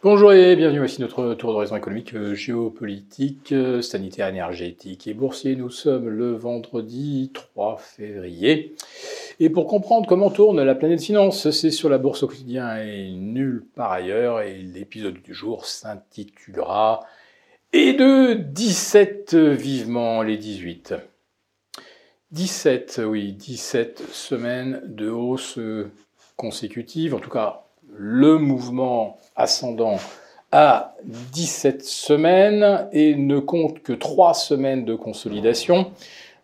Bonjour 0.00 0.32
et 0.32 0.54
bienvenue, 0.54 0.78
voici 0.78 1.00
notre 1.00 1.34
tour 1.34 1.50
d'horizon 1.50 1.74
économique, 1.74 2.14
euh, 2.14 2.32
géopolitique, 2.32 3.50
euh, 3.50 3.82
sanitaire, 3.82 4.28
énergétique 4.28 5.08
et 5.08 5.12
boursier. 5.12 5.56
Nous 5.56 5.70
sommes 5.70 6.08
le 6.08 6.36
vendredi 6.36 7.32
3 7.34 7.78
février. 7.78 8.76
Et 9.40 9.50
pour 9.50 9.66
comprendre 9.66 10.06
comment 10.06 10.30
tourne 10.30 10.62
la 10.62 10.76
planète 10.76 11.02
finance, 11.02 11.50
c'est 11.50 11.72
sur 11.72 11.88
la 11.88 11.98
bourse 11.98 12.22
au 12.22 12.28
quotidien 12.28 12.76
et 12.76 13.10
nulle 13.10 13.66
part 13.74 13.90
ailleurs. 13.90 14.40
Et 14.40 14.58
l'épisode 14.58 15.20
du 15.20 15.34
jour 15.34 15.66
s'intitulera 15.66 17.04
Et 17.72 17.92
de 17.92 18.34
17 18.34 19.34
vivement 19.34 20.22
les 20.22 20.36
18. 20.36 20.94
17, 22.30 23.00
oui, 23.04 23.32
17 23.32 24.04
semaines 24.12 24.80
de 24.84 25.10
hausse 25.10 25.58
consécutive, 26.36 27.16
en 27.16 27.18
tout 27.18 27.30
cas 27.30 27.67
le 27.96 28.38
mouvement 28.38 29.18
ascendant 29.36 29.96
à 30.52 30.94
17 31.04 31.84
semaines 31.84 32.88
et 32.92 33.14
ne 33.14 33.38
compte 33.38 33.82
que 33.82 33.92
3 33.92 34.34
semaines 34.34 34.84
de 34.84 34.94
consolidation. 34.94 35.92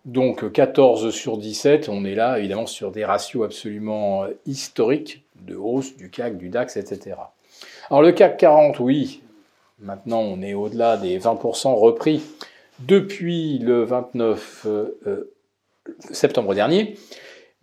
Donc 0.04 0.52
14 0.52 1.10
sur 1.10 1.38
17, 1.38 1.88
on 1.88 2.04
est 2.04 2.14
là 2.14 2.38
évidemment 2.38 2.66
sur 2.66 2.90
des 2.90 3.04
ratios 3.04 3.44
absolument 3.44 4.26
historiques 4.44 5.24
de 5.46 5.56
hausse 5.56 5.96
du 5.96 6.10
CAC, 6.10 6.36
du 6.36 6.50
DAX, 6.50 6.76
etc. 6.76 7.16
Alors 7.90 8.02
le 8.02 8.12
CAC 8.12 8.36
40, 8.36 8.80
oui, 8.80 9.22
maintenant 9.78 10.20
on 10.20 10.42
est 10.42 10.52
au-delà 10.52 10.98
des 10.98 11.18
20% 11.18 11.74
repris 11.74 12.22
depuis 12.80 13.58
le 13.58 13.84
29 13.84 14.66
euh, 14.66 15.32
septembre 16.10 16.54
dernier 16.54 16.96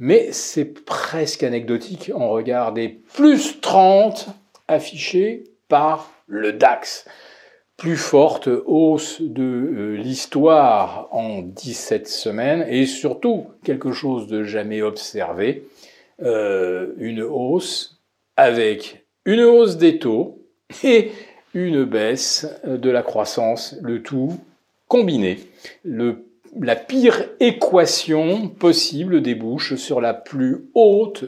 mais 0.02 0.30
c'est 0.32 0.84
presque 0.84 1.44
anecdotique 1.44 2.12
en 2.16 2.32
regard 2.32 2.74
des 2.74 2.90
plus 2.90 3.62
30 3.62 4.30
affichés 4.68 5.44
par 5.70 6.12
le 6.26 6.54
DAX. 6.54 7.06
Plus 7.78 7.98
forte 7.98 8.50
hausse 8.66 9.22
de 9.22 9.44
euh, 9.44 9.96
l'histoire 9.96 11.08
en 11.12 11.44
17 11.44 12.08
semaines 12.08 12.66
et 12.68 12.88
surtout 12.88 13.46
quelque 13.64 13.92
chose 13.92 14.26
de 14.26 14.44
jamais 14.44 14.82
observé, 14.82 15.68
euh, 16.24 16.94
une 16.98 17.22
hausse 17.22 18.00
avec 18.38 19.06
une 19.26 19.42
hausse 19.42 19.78
des 19.78 20.00
taux 20.00 20.40
et 20.84 21.12
une 21.54 21.84
baisse 21.84 22.48
de 22.66 22.90
la 22.90 23.04
croissance, 23.04 23.76
le 23.84 24.02
tout 24.02 24.36
combiné. 24.88 25.38
La 26.60 26.76
pire 26.76 27.26
équation 27.40 28.50
possible 28.50 29.22
débouche 29.22 29.76
sur 29.76 30.02
la 30.02 30.14
plus 30.14 30.66
haute, 30.74 31.26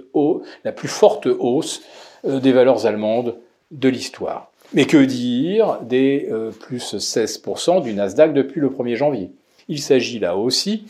la 0.63 0.71
plus 0.71 0.87
forte 0.87 1.27
hausse 1.27 1.81
euh, 2.25 2.39
des 2.39 2.51
valeurs 2.51 2.85
allemandes 2.85 3.35
de 3.71 3.89
l'histoire. 3.89 4.51
Mais 4.73 4.85
que 4.85 4.97
dire 4.97 5.79
des 5.81 6.27
euh, 6.31 6.51
plus 6.51 6.95
16% 6.95 7.83
du 7.83 7.93
Nasdaq 7.93 8.33
depuis 8.33 8.59
le 8.59 8.69
1er 8.69 8.95
janvier? 8.95 9.31
Il 9.67 9.81
s'agit 9.81 10.19
là 10.19 10.35
aussi 10.35 10.85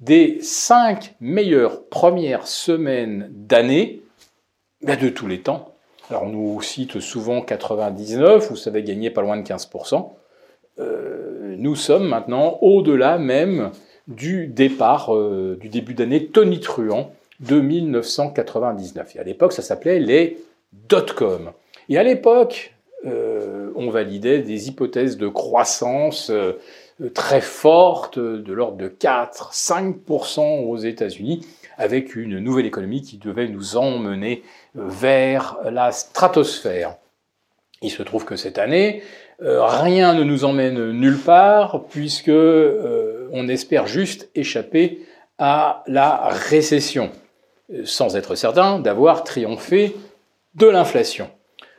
des 0.00 0.38
5 0.40 1.14
meilleures 1.20 1.84
premières 1.84 2.46
semaines 2.46 3.28
d'année 3.32 4.02
ben, 4.82 4.98
de 4.98 5.08
tous 5.08 5.26
les 5.26 5.40
temps. 5.40 5.74
Alors 6.10 6.24
on 6.24 6.30
nous 6.30 6.62
cite 6.62 7.00
souvent 7.00 7.42
99, 7.42 8.48
vous 8.50 8.56
savez 8.56 8.82
gagner 8.82 9.10
pas 9.10 9.22
loin 9.22 9.36
de 9.36 9.46
15% 9.46 10.10
nous 11.58 11.74
sommes 11.74 12.08
maintenant 12.08 12.58
au-delà 12.62 13.18
même 13.18 13.72
du 14.06 14.46
départ, 14.46 15.14
euh, 15.14 15.58
du 15.60 15.68
début 15.68 15.94
d'année 15.94 16.26
tonitruant 16.26 17.12
de 17.40 17.60
1999. 17.60 19.16
Et 19.16 19.18
à 19.18 19.22
l'époque, 19.22 19.52
ça 19.52 19.62
s'appelait 19.62 20.00
les 20.00 20.38
dot-com. 20.88 21.50
Et 21.88 21.98
à 21.98 22.02
l'époque, 22.02 22.74
euh, 23.06 23.70
on 23.76 23.90
validait 23.90 24.40
des 24.40 24.68
hypothèses 24.68 25.18
de 25.18 25.28
croissance 25.28 26.30
euh, 26.30 26.52
très 27.14 27.40
fortes, 27.40 28.18
de 28.18 28.52
l'ordre 28.52 28.78
de 28.78 28.88
4-5% 28.88 30.64
aux 30.64 30.78
États-Unis, 30.78 31.46
avec 31.76 32.16
une 32.16 32.38
nouvelle 32.38 32.66
économie 32.66 33.02
qui 33.02 33.18
devait 33.18 33.48
nous 33.48 33.76
emmener 33.76 34.42
vers 34.74 35.58
la 35.64 35.92
stratosphère. 35.92 36.96
Il 37.82 37.90
se 37.90 38.02
trouve 38.02 38.24
que 38.24 38.36
cette 38.36 38.58
année, 38.58 39.02
euh, 39.42 39.64
rien 39.64 40.14
ne 40.14 40.24
nous 40.24 40.44
emmène 40.44 40.90
nulle 40.90 41.18
part 41.18 41.84
puisque 41.88 42.28
euh, 42.28 43.28
on 43.32 43.48
espère 43.48 43.86
juste 43.86 44.28
échapper 44.34 45.06
à 45.38 45.84
la 45.86 46.28
récession, 46.28 47.10
euh, 47.72 47.82
sans 47.84 48.16
être 48.16 48.34
certain 48.34 48.80
d'avoir 48.80 49.22
triomphé 49.22 49.94
de 50.56 50.66
l'inflation. 50.66 51.30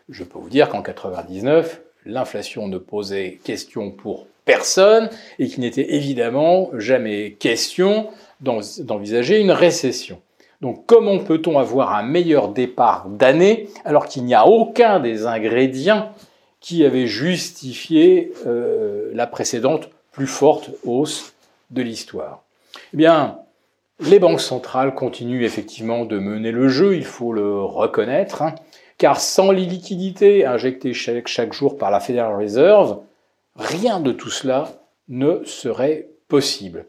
Je 0.08 0.24
peux 0.24 0.40
vous 0.40 0.50
dire 0.50 0.70
qu'en 0.70 0.82
99, 0.82 1.82
l'inflation 2.06 2.68
ne 2.70 2.78
posait 2.78 3.40
question 3.44 3.92
pour 3.92 4.28
personne 4.46 5.09
et 5.38 5.48
qu'il 5.48 5.59
n'était 5.59 5.96
évidemment 5.96 6.70
jamais 6.78 7.34
question 7.34 8.09
d'envisager 8.40 9.40
une 9.40 9.52
récession. 9.52 10.22
Donc 10.62 10.86
comment 10.86 11.20
peut-on 11.20 11.58
avoir 11.58 11.96
un 11.96 12.03
meilleur 12.03 12.50
départ 12.50 13.08
d'année 13.08 13.70
alors 13.86 14.08
qu'il 14.08 14.25
n'y 14.25 14.34
a 14.34 14.46
aucun 14.46 15.00
des 15.00 15.25
ingrédients 15.25 16.12
qui 16.59 16.84
avait 16.84 17.08
justifié 17.08 18.34
euh, 18.46 19.09
la 19.14 19.28
précédente 19.28 19.90
plus 20.12 20.28
forte 20.28 20.72
hausse 20.84 21.34
de 21.72 21.81
l'histoire? 21.81 22.44
Eh 22.94 22.97
bien, 22.97 23.40
les 24.02 24.20
banques 24.20 24.42
centrales 24.42 24.96
continuent 24.96 25.44
effectivement 25.44 26.06
de 26.06 26.20
mener 26.20 26.52
le 26.52 26.68
jeu, 26.68 26.96
il 26.96 27.06
faut 27.06 27.31
le 27.31 27.62
reconnaître, 27.62 28.41
hein, 28.41 28.56
car 28.97 29.20
sans 29.20 29.52
les 29.52 29.66
liquidités 29.66 30.46
injectées 30.46 30.94
chaque, 30.94 31.28
chaque, 31.28 31.53
jour 31.53 31.78
par 31.78 31.91
la 31.91 32.00
Federal 32.00 32.36
Reserve, 32.36 33.00
rien 33.56 34.00
de 34.00 34.12
tout 34.12 34.30
cela 34.30 34.72
ne 35.08 35.44
serait 35.46 36.09
possible. 36.28 36.86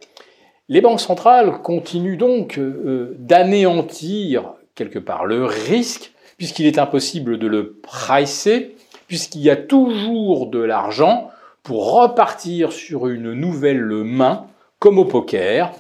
Les 0.73 0.81
banques 0.81 1.01
centrales 1.01 1.63
continuent 1.63 2.17
donc 2.17 2.57
euh, 2.57 3.17
d'anéantir 3.19 4.53
quelque 4.77 5.01
part 5.01 5.27
le 5.27 5.45
risque, 5.45 6.13
puisqu'il 6.39 6.65
est 6.65 6.79
impossible 6.79 7.41
de 7.41 7.49
le 7.49 7.73
pricer, 7.83 8.77
puisqu'il 9.09 9.41
y 9.41 9.51
a 9.51 9.57
toujours 9.57 10.47
de 10.47 10.61
l'argent 10.61 11.29
pour 11.65 12.01
repartir 12.01 12.71
sur 12.71 13.09
une 13.09 13.33
nouvelle 13.33 13.85
main, 13.85 14.47
comme 14.79 15.01
au 15.01 15.05
poker, 15.05 15.73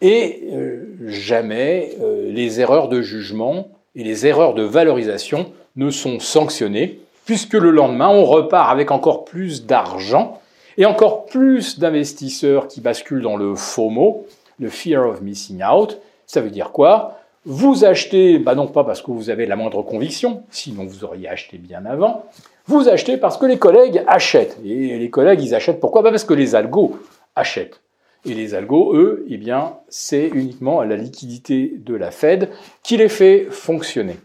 et 0.00 0.48
euh, 0.50 0.96
jamais 1.04 1.90
euh, 2.00 2.32
les 2.32 2.58
erreurs 2.58 2.88
de 2.88 3.02
jugement 3.02 3.68
et 3.96 4.02
les 4.02 4.26
erreurs 4.26 4.54
de 4.54 4.62
valorisation 4.62 5.52
ne 5.76 5.90
sont 5.90 6.20
sanctionnées, 6.20 7.00
puisque 7.26 7.52
le 7.52 7.70
lendemain, 7.70 8.08
on 8.08 8.24
repart 8.24 8.70
avec 8.72 8.92
encore 8.92 9.26
plus 9.26 9.66
d'argent 9.66 10.40
et 10.78 10.86
encore 10.86 11.26
plus 11.26 11.78
d'investisseurs 11.78 12.68
qui 12.68 12.80
basculent 12.80 13.20
dans 13.20 13.36
le 13.36 13.54
FOMO, 13.56 14.24
le 14.58 14.68
Fear 14.68 15.06
of 15.06 15.22
Missing 15.22 15.62
Out. 15.62 15.98
Ça 16.26 16.40
veut 16.40 16.50
dire 16.50 16.72
quoi? 16.72 17.18
Vous 17.44 17.84
achetez, 17.84 18.38
bah 18.38 18.54
non 18.54 18.66
pas 18.66 18.84
parce 18.84 19.00
que 19.00 19.10
vous 19.10 19.30
avez 19.30 19.46
la 19.46 19.56
moindre 19.56 19.82
conviction, 19.82 20.42
sinon 20.50 20.84
vous 20.84 21.04
auriez 21.04 21.28
acheté 21.28 21.56
bien 21.56 21.86
avant, 21.86 22.24
vous 22.66 22.88
achetez 22.88 23.16
parce 23.16 23.38
que 23.38 23.46
les 23.46 23.58
collègues 23.58 24.02
achètent. 24.06 24.58
Et 24.64 24.98
les 24.98 25.10
collègues, 25.10 25.42
ils 25.42 25.54
achètent 25.54 25.80
pourquoi? 25.80 26.02
Parce 26.02 26.24
que 26.24 26.34
les 26.34 26.54
algos 26.54 26.98
achètent. 27.34 27.80
Et 28.26 28.34
les 28.34 28.54
algos, 28.54 28.94
eux, 28.94 29.24
eh 29.28 29.38
bien, 29.38 29.76
c'est 29.88 30.28
uniquement 30.28 30.82
la 30.82 30.96
liquidité 30.96 31.72
de 31.78 31.94
la 31.94 32.10
Fed 32.10 32.50
qui 32.82 32.98
les 32.98 33.08
fait 33.08 33.46
fonctionner. 33.50 34.16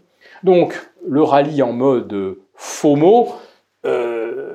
Donc, 0.42 0.74
le 1.08 1.22
rallye 1.22 1.62
en 1.62 1.72
mode 1.72 2.36
FOMO, 2.54 3.32
euh, 3.86 4.54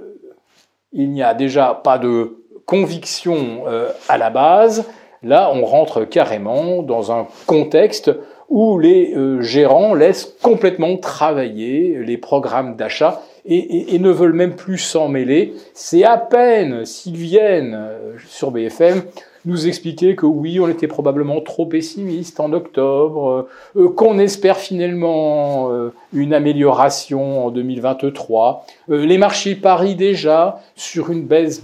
il 0.92 1.10
n'y 1.10 1.24
a 1.24 1.34
déjà 1.34 1.74
pas 1.74 1.98
de 1.98 2.38
conviction 2.66 3.64
euh, 3.68 3.90
à 4.08 4.20
la 4.20 4.30
base. 4.30 4.86
Là, 5.24 5.52
on 5.54 5.66
rentre 5.66 6.06
carrément 6.06 6.82
dans 6.82 7.12
un 7.12 7.28
contexte 7.46 8.12
où 8.50 8.80
les 8.80 9.14
euh, 9.16 9.42
gérants 9.42 9.94
laissent 9.94 10.34
complètement 10.42 10.98
travailler 10.98 12.00
les 12.04 12.18
programmes 12.18 12.76
d'achat 12.76 13.22
et, 13.46 13.98
ne 13.98 14.10
veulent 14.12 14.34
même 14.34 14.56
plus 14.56 14.78
s'en 14.78 15.08
mêler. 15.08 15.54
C'est 15.74 16.04
à 16.04 16.18
peine 16.18 16.86
s'ils 16.86 17.16
viennent 17.16 17.76
euh, 17.76 18.14
sur 18.28 18.52
BFM 18.52 19.04
nous 19.46 19.68
expliquer 19.68 20.16
que 20.16 20.26
oui, 20.26 20.60
on 20.60 20.68
était 20.68 20.88
probablement 20.88 21.40
trop 21.40 21.66
pessimiste 21.66 22.40
en 22.42 22.52
octobre, 22.52 23.48
euh, 23.78 23.90
qu'on 23.90 24.20
espère 24.20 24.58
finalement 24.58 25.70
une 26.14 26.34
amélioration 26.34 27.46
en 27.46 27.50
2023. 27.50 28.66
les 28.90 29.18
marchés 29.18 29.56
parient 29.56 29.96
déjà 29.96 30.60
sur 30.76 31.10
une 31.10 31.24
baisse 31.26 31.64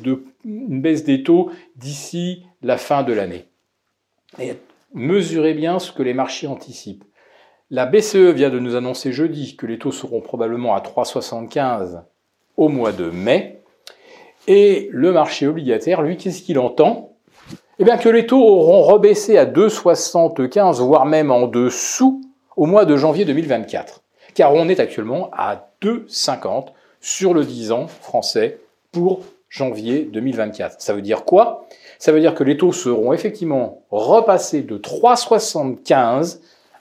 des 1.03 1.23
taux 1.23 1.51
d'ici 1.75 2.43
la 2.65 2.77
fin 2.77 3.03
de 3.03 3.13
l'année. 3.13 3.45
Et 4.39 4.55
mesurez 4.95 5.53
bien 5.53 5.77
ce 5.77 5.91
que 5.91 6.01
les 6.01 6.15
marchés 6.15 6.47
anticipent. 6.47 7.03
La 7.69 7.85
BCE 7.85 8.33
vient 8.33 8.49
de 8.49 8.57
nous 8.57 8.75
annoncer 8.75 9.11
jeudi 9.11 9.55
que 9.55 9.67
les 9.67 9.77
taux 9.77 9.91
seront 9.91 10.19
probablement 10.19 10.73
à 10.73 10.79
3,75 10.79 12.01
au 12.57 12.69
mois 12.69 12.91
de 12.91 13.11
mai. 13.11 13.61
Et 14.47 14.89
le 14.91 15.11
marché 15.11 15.45
obligataire, 15.45 16.01
lui, 16.01 16.17
qu'est-ce 16.17 16.41
qu'il 16.41 16.57
entend? 16.57 17.13
Eh 17.77 17.83
bien 17.83 17.97
que 17.97 18.09
les 18.09 18.25
taux 18.25 18.43
auront 18.43 18.81
rebaissé 18.81 19.37
à 19.37 19.45
2,75, 19.45 20.81
voire 20.81 21.05
même 21.05 21.29
en 21.29 21.45
dessous, 21.45 22.21
au 22.55 22.65
mois 22.65 22.85
de 22.85 22.97
janvier 22.97 23.25
2024. 23.25 24.01
Car 24.33 24.53
on 24.55 24.69
est 24.69 24.79
actuellement 24.79 25.29
à 25.33 25.69
2,50 25.83 26.69
sur 26.99 27.35
le 27.35 27.45
10 27.45 27.71
ans 27.71 27.87
français 27.87 28.59
pour 28.91 29.21
janvier 29.55 30.07
2024. 30.11 30.81
Ça 30.81 30.93
veut 30.93 31.01
dire 31.01 31.23
quoi? 31.23 31.67
Ça 31.97 32.11
veut 32.11 32.19
dire 32.19 32.35
que 32.35 32.43
les 32.43 32.57
taux 32.57 32.73
seront 32.73 33.13
effectivement 33.13 33.83
repassés 33.89 34.63
de 34.63 34.77
3,75 34.77 36.39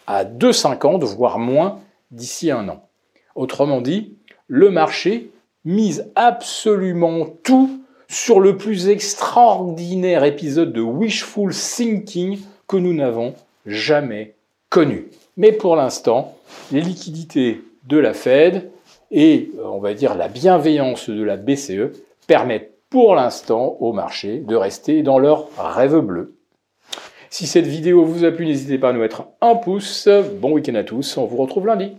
à 0.08 0.24
2,50, 0.24 1.04
voire 1.14 1.38
moins, 1.38 1.78
d'ici 2.10 2.50
un 2.50 2.68
an. 2.68 2.88
Autrement 3.36 3.80
dit, 3.80 4.14
le 4.48 4.70
marché 4.70 5.30
mise 5.64 6.10
absolument 6.16 7.26
tout 7.44 7.80
sur 8.08 8.40
le 8.40 8.56
plus 8.56 8.88
extraordinaire 8.88 10.24
épisode 10.24 10.72
de 10.72 10.80
wishful 10.80 11.52
thinking 11.54 12.40
que 12.66 12.76
nous 12.76 12.92
n'avons 12.92 13.34
jamais 13.66 14.34
connu. 14.68 15.10
Mais 15.36 15.52
pour 15.52 15.76
l'instant, 15.76 16.36
les 16.72 16.80
liquidités 16.80 17.62
de 17.86 17.98
la 17.98 18.14
Fed 18.14 18.70
et, 19.10 19.50
euh, 19.58 19.66
on 19.66 19.78
va 19.78 19.94
dire, 19.94 20.16
la 20.16 20.28
bienveillance 20.28 21.08
de 21.08 21.22
la 21.22 21.36
BCE 21.36 21.92
permettent 22.26 22.74
pour 22.90 23.14
l'instant 23.14 23.76
au 23.80 23.92
marché 23.92 24.38
de 24.38 24.54
rester 24.54 25.02
dans 25.02 25.18
leur 25.18 25.48
rêve 25.58 25.98
bleu. 25.98 26.38
Si 27.30 27.46
cette 27.46 27.66
vidéo 27.66 28.04
vous 28.04 28.24
a 28.24 28.30
plu, 28.30 28.46
n'hésitez 28.46 28.78
pas 28.78 28.90
à 28.90 28.92
nous 28.92 29.00
mettre 29.00 29.24
un 29.40 29.56
pouce. 29.56 30.08
Bon 30.40 30.52
week-end 30.52 30.76
à 30.76 30.84
tous, 30.84 31.16
on 31.16 31.26
vous 31.26 31.36
retrouve 31.36 31.66
lundi. 31.66 31.96